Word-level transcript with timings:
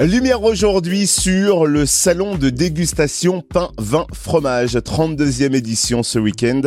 Lumière 0.00 0.42
aujourd'hui 0.44 1.06
sur 1.06 1.66
le 1.66 1.84
salon 1.84 2.34
de 2.34 2.48
dégustation 2.48 3.42
pain, 3.42 3.68
vin, 3.76 4.06
fromage, 4.14 4.74
32e 4.74 5.54
édition 5.54 6.02
ce 6.02 6.18
week-end, 6.18 6.62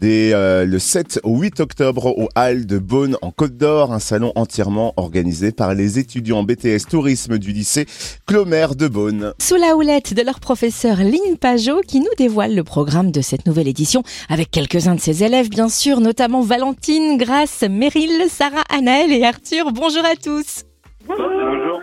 des, 0.00 0.30
euh, 0.32 0.64
le 0.64 0.78
7 0.78 1.20
au 1.22 1.36
8 1.36 1.60
octobre 1.60 2.06
au 2.06 2.30
Hall 2.34 2.64
de 2.64 2.78
Beaune 2.78 3.18
en 3.20 3.30
Côte 3.30 3.58
d'Or, 3.58 3.92
un 3.92 3.98
salon 3.98 4.32
entièrement 4.36 4.94
organisé 4.96 5.52
par 5.52 5.74
les 5.74 5.98
étudiants 5.98 6.44
BTS 6.44 6.88
Tourisme 6.88 7.36
du 7.36 7.52
lycée 7.52 7.84
Clomer 8.26 8.68
de 8.74 8.88
Beaune. 8.88 9.34
Sous 9.38 9.56
la 9.56 9.76
houlette 9.76 10.14
de 10.14 10.22
leur 10.22 10.40
professeur 10.40 10.96
Lynn 10.96 11.36
Pajot 11.38 11.82
qui 11.86 12.00
nous 12.00 12.06
dévoile 12.16 12.54
le 12.54 12.64
programme 12.64 13.10
de 13.12 13.20
cette 13.20 13.44
nouvelle 13.44 13.68
édition 13.68 14.02
avec 14.30 14.50
quelques-uns 14.50 14.94
de 14.94 15.00
ses 15.00 15.24
élèves 15.24 15.50
bien 15.50 15.68
sûr, 15.68 16.00
notamment 16.00 16.40
Valentine, 16.40 17.18
Grace, 17.18 17.64
Meryl, 17.68 18.30
Sarah, 18.30 18.64
Anaël 18.70 19.12
et 19.12 19.24
Arthur. 19.24 19.72
Bonjour 19.72 20.06
à 20.06 20.16
tous. 20.16 20.64
Bonjour. 21.06 21.82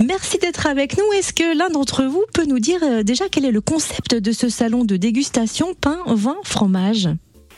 Merci 0.00 0.38
d'être 0.38 0.66
avec 0.66 0.96
nous. 0.98 1.04
Est-ce 1.16 1.32
que 1.32 1.56
l'un 1.56 1.70
d'entre 1.70 2.04
vous 2.04 2.24
peut 2.32 2.46
nous 2.46 2.58
dire 2.58 2.80
euh, 2.82 3.02
déjà 3.04 3.26
quel 3.30 3.44
est 3.44 3.52
le 3.52 3.60
concept 3.60 4.16
de 4.16 4.32
ce 4.32 4.48
salon 4.48 4.84
de 4.84 4.96
dégustation 4.96 5.74
pain, 5.80 5.98
vin, 6.06 6.36
fromage? 6.42 7.08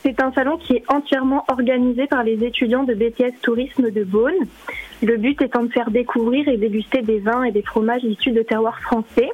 C'est 0.03 0.21
un 0.21 0.31
salon 0.33 0.57
qui 0.57 0.73
est 0.73 0.83
entièrement 0.87 1.43
organisé 1.47 2.05
par 2.05 2.23
les 2.23 2.43
étudiants 2.43 2.83
de 2.83 2.93
BTS 2.93 3.41
Tourisme 3.41 3.89
de 3.89 4.03
Beaune. 4.03 4.35
Le 5.01 5.17
but 5.17 5.41
étant 5.41 5.63
de 5.63 5.71
faire 5.71 5.89
découvrir 5.89 6.47
et 6.47 6.57
déguster 6.57 7.01
des 7.01 7.19
vins 7.19 7.43
et 7.43 7.51
des 7.51 7.63
fromages 7.63 8.03
issus 8.03 8.31
de 8.31 8.43
terroirs 8.43 8.79
français. 8.81 9.29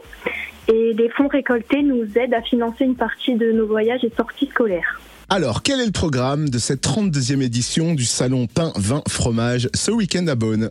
Et 0.70 0.94
les 0.94 1.10
fonds 1.10 1.28
récoltés 1.28 1.84
nous 1.84 2.06
aident 2.16 2.34
à 2.34 2.42
financer 2.42 2.86
une 2.86 2.96
partie 2.96 3.36
de 3.36 3.52
nos 3.52 3.68
voyages 3.68 4.04
et 4.06 4.14
sorties 4.16 4.48
scolaires. 4.48 5.02
Alors, 5.30 5.62
quel 5.62 5.82
est 5.82 5.86
le 5.86 5.92
programme 5.92 6.50
de 6.50 6.58
cette 6.58 6.84
32e 6.84 7.42
édition 7.42 7.94
du 7.96 8.06
salon 8.06 8.48
pain, 8.48 8.72
vin, 8.78 9.04
fromage 9.10 9.70
ce 9.74 9.92
week-end 9.92 10.26
à 10.28 10.36
Beaune? 10.36 10.70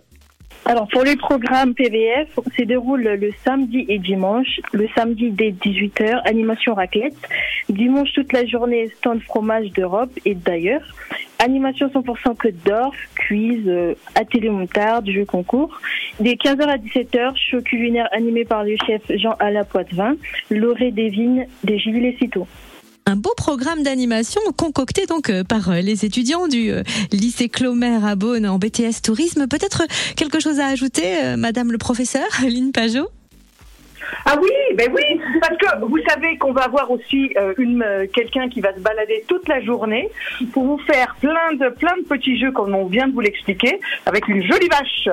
Alors 0.65 0.87
pour 0.87 1.03
le 1.03 1.17
programme 1.17 1.75
PVF, 1.75 2.29
on 2.37 2.49
se 2.57 2.63
déroule 2.63 3.03
le 3.03 3.31
samedi 3.45 3.85
et 3.89 3.99
dimanche. 3.99 4.61
Le 4.73 4.87
samedi 4.95 5.31
dès 5.31 5.51
18h, 5.51 6.21
animation 6.25 6.75
raclette. 6.75 7.17
Dimanche 7.69 8.13
toute 8.13 8.33
la 8.33 8.47
journée, 8.47 8.89
stand 8.99 9.21
fromage 9.23 9.73
d'Europe 9.73 10.13
et 10.25 10.35
d'ailleurs. 10.37 10.83
Animation 11.41 11.89
100% 11.89 12.37
Côte 12.37 12.55
d'Or, 12.65 12.95
quiz, 13.27 13.63
euh, 13.67 13.95
atelier 14.15 14.51
moutarde, 14.51 15.11
jeu 15.11 15.25
concours. 15.25 15.81
Dès 16.21 16.35
15h 16.35 16.63
à 16.63 16.77
17h, 16.77 17.37
show 17.37 17.61
culinaire 17.61 18.09
animé 18.13 18.45
par 18.45 18.63
le 18.63 18.77
chef 18.87 19.03
Jean-Alain 19.11 19.65
Poitvin, 19.65 20.15
Lauré 20.51 20.93
des 20.93 21.09
vignes 21.09 21.49
des 21.65 21.81
Gilles 21.81 22.07
et 22.07 22.17
Citeaux. 22.19 22.47
Un 23.05 23.17
beau 23.17 23.33
programme 23.37 23.83
d'animation 23.83 24.41
concocté 24.57 25.07
donc 25.07 25.29
euh, 25.29 25.43
par 25.43 25.71
euh, 25.71 25.81
les 25.81 26.05
étudiants 26.05 26.47
du 26.47 26.71
euh, 26.71 26.83
lycée 27.11 27.49
Clomer 27.49 27.99
à 28.05 28.15
Beaune 28.15 28.47
en 28.47 28.59
BTS 28.59 29.03
Tourisme. 29.03 29.49
Peut-être 29.49 29.83
quelque 30.15 30.39
chose 30.39 30.61
à 30.61 30.69
ajouter, 30.69 31.37
Madame 31.37 31.73
le 31.73 31.79
professeur, 31.79 32.27
Lynn 32.43 32.71
Pajot? 32.73 33.09
Ah 34.25 34.37
oui, 34.41 34.51
ben 34.77 34.91
oui, 34.95 35.21
parce 35.41 35.57
que 35.57 35.85
vous 35.85 35.99
savez 36.09 36.39
qu'on 36.39 36.53
va 36.53 36.63
avoir 36.63 36.91
aussi 36.91 37.33
euh, 37.37 37.55
euh, 37.59 38.07
quelqu'un 38.13 38.49
qui 38.49 38.61
va 38.61 38.75
se 38.75 38.81
balader 38.81 39.25
toute 39.27 39.49
la 39.49 39.61
journée 39.61 40.09
pour 40.53 40.65
vous 40.65 40.79
faire 40.79 41.17
plein 41.21 41.55
de 41.55 41.69
plein 41.71 41.97
de 41.97 42.03
petits 42.03 42.39
jeux 42.39 42.53
comme 42.53 42.75
on 42.75 42.87
vient 42.87 43.09
de 43.09 43.13
vous 43.13 43.21
l'expliquer 43.21 43.81
avec 44.07 44.29
une 44.29 44.43
jolie 44.43 44.69
vache. 44.69 45.09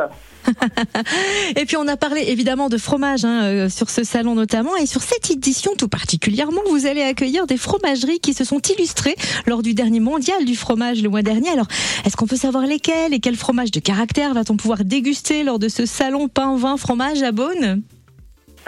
Et 1.56 1.66
puis 1.66 1.78
on 1.78 1.88
a 1.88 1.98
parlé 1.98 2.24
évidemment 2.28 2.70
de 2.70 2.78
fromage 2.78 3.26
hein, 3.26 3.44
euh, 3.44 3.70
sur 3.70 3.90
ce 3.90 4.04
salon 4.04 4.36
notamment 4.36 4.76
et 4.78 4.86
sur 4.86 5.02
cette 5.02 5.30
édition 5.30 5.74
tout 5.78 5.90
particulièrement 5.90 6.62
vous 6.70 6.86
allez 6.86 7.02
accueillir 7.02 7.46
des 7.46 7.58
fromageries 7.58 8.20
qui 8.20 8.34
se 8.34 8.44
sont 8.44 8.60
illustrées 8.60 9.16
lors 9.46 9.62
du 9.62 9.74
dernier 9.74 10.00
mondial 10.00 10.46
du 10.46 10.56
fromage 10.56 11.02
le 11.02 11.10
mois 11.10 11.22
dernier. 11.22 11.50
Alors 11.50 11.68
est-ce 12.06 12.16
qu'on 12.16 12.28
peut 12.28 12.36
savoir 12.36 12.66
lesquels 12.66 13.14
et 13.14 13.20
quel 13.20 13.36
fromage 13.36 13.72
de 13.72 13.80
caractère 13.80 14.34
va-t-on 14.34 14.56
pouvoir 14.56 14.84
déguster 14.84 15.44
lors 15.44 15.60
de 15.60 15.68
ce 15.68 15.86
salon 15.86 16.28
pain 16.28 16.56
vin 16.56 16.78
fromage 16.78 17.22
à 17.22 17.32
Beaune? 17.32 17.82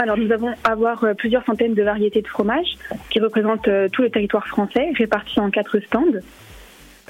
Alors 0.01 0.17
nous 0.17 0.31
allons 0.31 0.55
avoir 0.63 1.03
euh, 1.03 1.13
plusieurs 1.13 1.45
centaines 1.45 1.75
de 1.75 1.83
variétés 1.83 2.23
de 2.23 2.27
fromages 2.27 2.75
qui 3.11 3.19
représentent 3.19 3.67
euh, 3.67 3.87
tout 3.87 4.01
le 4.01 4.09
territoire 4.09 4.47
français, 4.47 4.89
répartis 4.97 5.39
en 5.39 5.51
quatre 5.51 5.79
stands. 5.79 6.17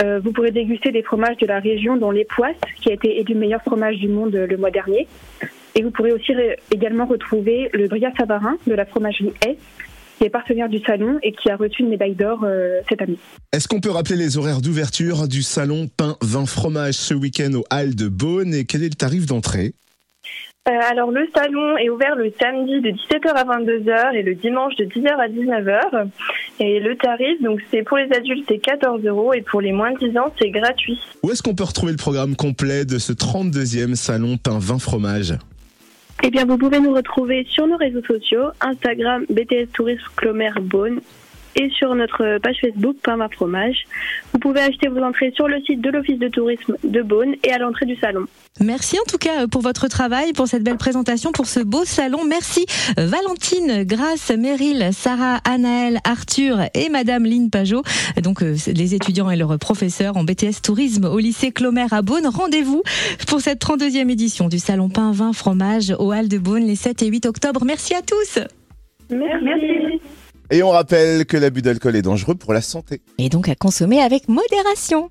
Euh, 0.02 0.20
vous 0.22 0.34
pourrez 0.34 0.52
déguster 0.52 0.92
des 0.92 1.02
fromages 1.02 1.38
de 1.38 1.48
la 1.48 1.62
région 1.62 1.96
dont 1.96 2.12
l'Époisse, 2.12 2.58
qui 2.82 2.90
a 2.90 2.94
été 2.94 3.22
élu 3.22 3.34
meilleur 3.34 3.62
fromage 3.62 3.96
du 3.96 4.10
monde 4.10 4.36
le 4.36 4.58
mois 4.58 4.72
dernier. 4.72 5.08
Et 5.74 5.84
vous 5.84 5.92
pourrez 5.92 6.12
aussi 6.12 6.34
également 6.70 7.06
retrouver 7.06 7.70
le 7.74 7.88
Bria 7.88 8.12
Savarin 8.18 8.58
de 8.68 8.74
la 8.74 8.86
fromagerie 8.86 9.32
S, 9.48 9.56
qui 10.18 10.26
est 10.26 10.30
partenaire 10.30 10.68
du 10.68 10.80
salon 10.80 11.18
et 11.24 11.32
qui 11.32 11.50
a 11.50 11.56
reçu 11.56 11.84
une 11.84 11.90
médaille 11.90 12.16
d'or 12.16 12.46
cette 12.90 13.02
année. 13.02 13.18
Est-ce 13.54 13.70
qu'on 13.70 13.80
peut 13.80 13.90
rappeler 13.90 14.18
les 14.18 14.38
horaires 14.38 14.60
d'ouverture 14.60 15.30
du 15.30 15.44
salon 15.44 15.88
pain, 15.96 16.18
vin, 16.22 16.46
fromage 16.46 16.96
ce 16.96 17.14
week-end 17.14 17.54
au 17.54 17.64
Hall 17.72 17.96
de 17.96 18.10
Beaune 18.10 18.54
et 18.54 18.66
quel 18.66 18.84
est 18.84 18.90
le 18.90 18.96
tarif 18.96 19.26
d'entrée? 19.26 19.74
Euh, 20.70 20.74
alors 20.92 21.10
le 21.10 21.28
salon 21.36 21.76
est 21.78 21.90
ouvert 21.90 22.16
le 22.16 22.32
samedi 22.40 22.82
de 22.82 22.92
17h 22.92 23.30
à 23.30 23.44
22h 23.46 24.14
et 24.14 24.22
le 24.22 24.36
dimanche 24.36 24.76
de 24.76 24.86
10h 24.86 25.10
à 25.10 25.28
19h. 25.28 26.08
Et 26.60 26.80
le 26.80 26.96
tarif, 26.98 27.42
donc 27.42 27.60
c'est 27.72 27.82
pour 27.82 27.98
les 27.98 28.16
adultes 28.16 28.46
c'est 28.48 28.60
14 28.60 29.04
euros 29.04 29.34
et 29.34 29.42
pour 29.42 29.60
les 29.60 29.72
moins 29.72 29.92
de 29.94 29.98
10 29.98 30.20
ans 30.20 30.32
c'est 30.40 30.52
gratuit. 30.52 31.00
Où 31.24 31.32
est-ce 31.32 31.42
qu'on 31.42 31.56
peut 31.56 31.64
retrouver 31.64 31.94
le 31.94 31.98
programme 31.98 32.36
complet 32.36 32.86
de 32.86 33.00
ce 33.00 33.12
32e 33.12 33.96
salon 33.96 34.38
pain, 34.38 34.60
vin, 34.60 34.78
fromage? 34.78 35.34
Eh 36.22 36.30
bien 36.30 36.46
vous 36.46 36.60
pouvez 36.60 36.80
nous 36.80 36.94
retrouver 36.94 37.44
sur 37.50 37.66
nos 37.66 37.78
réseaux 37.78 38.04
sociaux, 38.04 38.52
Instagram 38.62 39.26
BTS 39.32 39.72
Tourisme 39.74 40.06
Clomer 40.16 40.52
Beaune 40.62 41.02
et 41.56 41.70
sur 41.70 41.96
notre 41.96 42.40
page 42.40 42.58
Facebook 42.62 42.96
Pain 43.04 43.18
Vin 43.18 43.30
Fromage. 43.30 43.86
Vous 44.34 44.40
pouvez 44.40 44.62
acheter 44.62 44.88
vos 44.88 45.02
entrées 45.02 45.32
sur 45.36 45.48
le 45.48 45.62
site 45.62 45.82
de 45.82 45.90
l'Office 45.90 46.20
de 46.20 46.28
tourisme 46.28 46.76
de 46.84 47.02
Beaune 47.02 47.36
et 47.44 47.52
à 47.52 47.58
l'entrée 47.58 47.86
du 47.86 47.96
salon. 47.96 48.26
Merci 48.60 48.98
en 49.00 49.10
tout 49.10 49.18
cas 49.18 49.48
pour 49.48 49.62
votre 49.62 49.88
travail, 49.88 50.34
pour 50.34 50.48
cette 50.48 50.64
belle 50.64 50.78
présentation, 50.78 51.32
pour 51.32 51.46
ce 51.46 51.62
beau 51.62 51.86
salon. 51.86 52.20
Merci 52.28 52.66
euh, 53.00 53.06
Valentine, 53.06 53.84
Grace, 53.84 54.32
Meryl, 54.38 54.90
Sarah, 54.92 55.40
Anaël, 55.50 56.00
Arthur 56.04 56.60
et 56.74 56.90
Madame 56.90 57.26
Lynn 57.26 57.50
Pajot. 57.50 57.84
Donc 58.22 58.44
euh, 58.44 58.56
les 58.68 58.94
étudiants 58.94 59.30
et 59.30 59.38
leurs 59.38 59.58
professeurs 59.58 60.18
en 60.18 60.24
BTS 60.24 60.62
Tourisme 60.64 61.06
au 61.06 61.20
lycée 61.20 61.52
Clomer 61.52 61.88
à 61.92 62.02
Beaune. 62.02 62.28
Rendez-vous 62.28 62.84
pour 63.28 63.42
cette 63.42 63.62
32e 63.62 64.10
édition 64.10 64.50
du 64.50 64.60
salon 64.60 64.90
pain, 64.90 65.12
vin, 65.12 65.34
fromage 65.34 65.92
au 65.98 66.14
Hall 66.14 66.28
de 66.28 66.38
Beaune 66.38 66.66
les 66.66 66.76
7 66.76 67.02
et 67.04 67.08
8 67.08 67.26
octobre. 67.26 67.64
Merci 67.66 67.94
à 67.96 68.02
tous. 68.02 68.40
Merci. 69.10 70.02
Et 70.54 70.64
on 70.64 70.70
rappelle 70.70 71.26
que 71.26 71.38
l'abus 71.38 71.62
d'alcool 71.62 71.96
est 71.96 72.02
dangereux 72.02 72.36
pour 72.36 72.52
la 72.52 72.60
santé. 72.60 73.02
Et 73.18 73.30
donc 73.30 73.48
à 73.48 73.56
consommer 73.56 74.02
avec 74.02 74.28
modération. 74.28 75.10